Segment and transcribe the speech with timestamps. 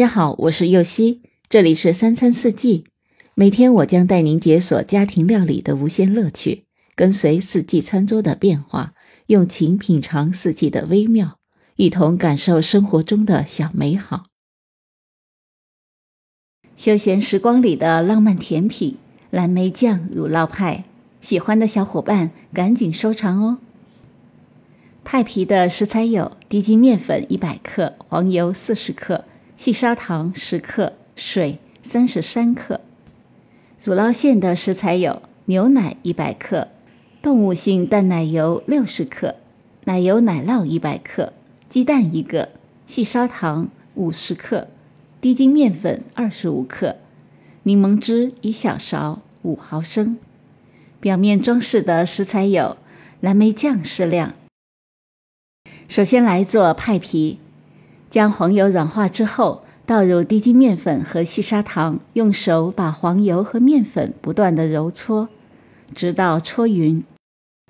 [0.00, 1.20] 大家好，我是右希，
[1.50, 2.86] 这里是三餐四季。
[3.34, 8.94] 每天我将带您解锁家庭料理的无限乐趣，跟随四季餐桌的变化，
[9.26, 11.36] 用情品尝四季的微妙，
[11.76, 14.24] 一同感受生活中的小美好。
[16.74, 18.96] 休闲时光里的浪漫甜品——
[19.28, 20.86] 蓝莓酱乳酪派，
[21.20, 23.58] 喜欢的小伙伴赶紧收藏哦！
[25.04, 29.26] 派皮的食材有低筋面粉一百克、黄油四十克。
[29.60, 32.80] 细砂糖十克，水三十三克。
[33.84, 36.68] 乳酪馅的食材有牛奶一百克，
[37.20, 39.36] 动物性淡奶油六十克，
[39.84, 41.34] 奶油奶酪一百克，
[41.68, 42.48] 鸡蛋一个，
[42.86, 44.68] 细砂糖五十克，
[45.20, 46.96] 低筋面粉二十五克，
[47.64, 50.16] 柠檬汁一小勺五毫升。
[51.00, 52.78] 表面装饰的食材有
[53.20, 54.32] 蓝莓酱适量。
[55.86, 57.38] 首先来做派皮。
[58.10, 65.28] 将黄油软化之后，倒入低筋面粉和细砂糖，用手把黄油和面粉不断的揉搓，
[65.94, 67.02] 直到搓匀。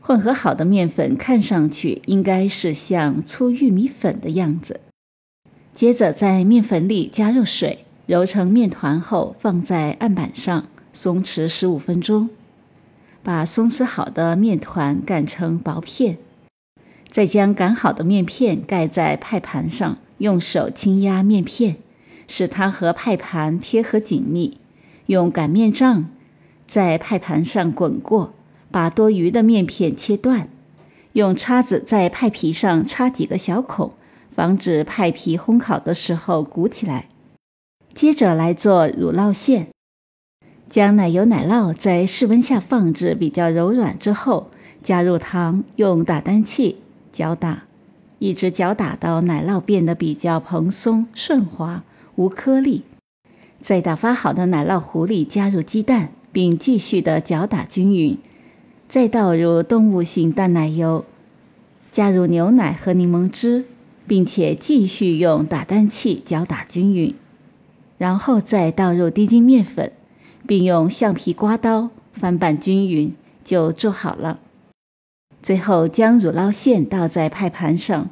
[0.00, 4.80] 混合好的面粉看上去应该是像粗玉米粉的样子。
[5.74, 12.30] 接着在面粉里加入水，揉成面团后放在案板上松弛十五分钟。
[13.22, 16.18] 把松弛好的面团擀成薄片，
[17.10, 19.98] 再将擀好的面片盖在派盘上。
[20.18, 21.76] 用手轻压面片，
[22.26, 24.58] 使它和派盘贴合紧密。
[25.06, 26.08] 用擀面杖
[26.66, 28.34] 在派盘上滚过，
[28.70, 30.48] 把多余的面片切断。
[31.12, 33.92] 用叉子在派皮上插几个小孔，
[34.30, 37.08] 防止派皮烘烤的时候鼓起来。
[37.94, 39.68] 接着来做乳酪馅，
[40.68, 44.50] 将奶油奶酪在室温下放置比较柔软之后，
[44.82, 47.64] 加入糖，用打蛋器搅打。
[48.18, 52.82] 一直搅打到奶酪变得比较蓬松顺滑无颗粒，
[53.60, 58.16] 在打发好的奶酪糊里加入鸡蛋，并继续的搅打均匀，
[58.88, 61.04] 再倒入动物性淡奶油，
[61.92, 63.66] 加入牛奶和柠檬汁，
[64.06, 67.14] 并且继续用打蛋器搅打均匀，
[67.98, 69.92] 然后再倒入低筋面粉，
[70.46, 74.40] 并用橡皮刮刀翻拌均匀，就做好了。
[75.46, 78.10] 最后将乳酪馅倒在派盘上，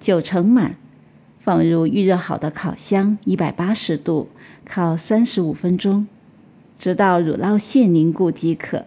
[0.00, 0.78] 九成满，
[1.38, 4.30] 放入预热好的烤箱，一百八十度
[4.64, 6.06] 烤三十五分钟，
[6.78, 8.86] 直到乳酪馅凝固即可。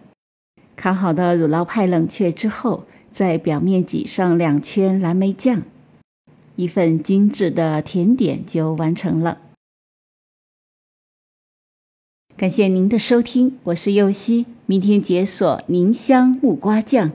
[0.74, 5.62] 烤好的乳酪派冷却之后，在表面挤上两圈蓝莓酱，
[6.56, 9.38] 一份精致的甜点就完成了。
[12.36, 17.12] 感谢您的收听，我是柚希，明天解锁宁香木瓜酱。